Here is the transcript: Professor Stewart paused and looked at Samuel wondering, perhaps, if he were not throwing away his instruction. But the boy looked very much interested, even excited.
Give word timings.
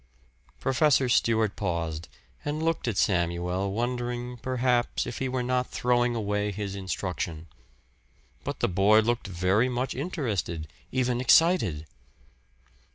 Professor 0.59 1.07
Stewart 1.07 1.55
paused 1.55 2.07
and 2.43 2.63
looked 2.63 2.87
at 2.87 2.97
Samuel 2.97 3.71
wondering, 3.71 4.37
perhaps, 4.37 5.05
if 5.05 5.19
he 5.19 5.29
were 5.29 5.43
not 5.43 5.67
throwing 5.69 6.15
away 6.15 6.51
his 6.51 6.73
instruction. 6.73 7.45
But 8.43 8.61
the 8.61 8.67
boy 8.67 9.01
looked 9.01 9.27
very 9.27 9.69
much 9.69 9.93
interested, 9.93 10.67
even 10.91 11.21
excited. 11.21 11.85